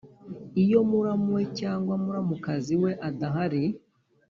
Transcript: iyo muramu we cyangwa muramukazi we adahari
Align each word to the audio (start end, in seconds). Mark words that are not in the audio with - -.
iyo 0.63 0.79
muramu 0.89 1.29
we 1.35 1.43
cyangwa 1.59 1.93
muramukazi 2.03 2.73
we 2.83 2.91
adahari 3.07 3.63